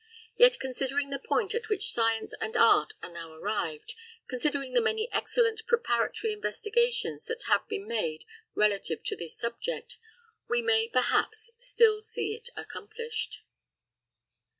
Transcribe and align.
Yet 0.35 0.57
considering 0.59 1.11
the 1.11 1.19
point 1.19 1.53
at 1.53 1.69
which 1.69 1.91
science 1.91 2.33
and 2.41 2.57
art 2.57 2.93
are 3.03 3.11
now 3.11 3.33
arrived, 3.33 3.93
considering 4.27 4.73
the 4.73 4.81
many 4.81 5.07
excellent 5.11 5.63
preparatory 5.67 6.33
investigations 6.33 7.25
that 7.27 7.43
have 7.43 7.67
been 7.67 7.85
made 7.87 8.25
relative 8.55 9.03
to 9.03 9.15
this 9.15 9.37
subject, 9.37 9.99
we 10.49 10.63
may 10.63 10.87
perhaps 10.87 11.51
still 11.59 12.01
see 12.01 12.33
it 12.33 12.49
accomplished. 12.55 13.41